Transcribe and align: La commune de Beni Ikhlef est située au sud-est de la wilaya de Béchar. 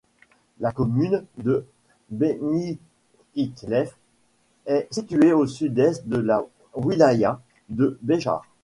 La 0.59 0.71
commune 0.71 1.25
de 1.37 1.63
Beni 2.09 2.79
Ikhlef 3.35 3.95
est 4.65 4.87
située 4.89 5.31
au 5.31 5.45
sud-est 5.45 6.07
de 6.07 6.17
la 6.17 6.43
wilaya 6.75 7.39
de 7.69 7.99
Béchar. 8.01 8.43